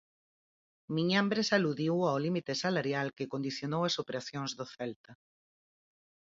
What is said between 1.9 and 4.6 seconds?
ao limite salarial que condicionou as operacións